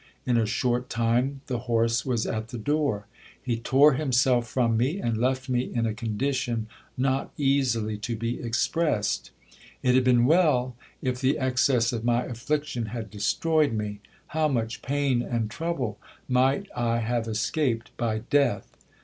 In 0.25 0.35
a 0.35 0.47
short 0.47 0.89
time 0.89 1.41
the 1.45 1.59
horse 1.69 2.03
was 2.07 2.25
at 2.25 2.47
the 2.47 2.57
door. 2.57 3.05
He 3.39 3.59
tore 3.59 3.93
himself 3.93 4.47
from 4.47 4.75
me, 4.75 4.99
and 4.99 5.15
left 5.15 5.47
me 5.47 5.71
in 5.71 5.85
a 5.85 5.93
con 5.93 6.17
dition 6.17 6.65
not 6.97 7.31
easily 7.37 7.99
to 7.99 8.15
be 8.15 8.41
expressed. 8.41 9.29
It 9.83 9.93
had 9.93 10.03
been 10.03 10.25
well 10.25 10.75
if 11.03 11.21
the 11.21 11.37
excess 11.37 11.93
of 11.93 12.03
my 12.03 12.23
affliction 12.25 12.87
had 12.87 13.11
destroyed 13.11 13.73
me! 13.73 13.99
How 14.29 14.47
much 14.47 14.81
pain 14.81 15.21
and 15.21 15.51
trouble 15.51 15.99
might 16.27 16.65
I 16.75 16.97
have 16.97 17.27
escaped 17.27 17.95
by 17.95 18.21
death 18.31 18.75